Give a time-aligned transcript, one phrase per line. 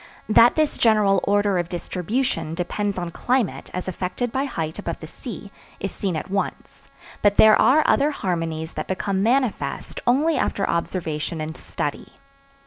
[0.27, 5.05] That this general order of distribution depends on climate as affected by height above the
[5.05, 6.89] sea, is seen at once,
[7.21, 12.13] but there are other harmonies that become manifest only after observation and study.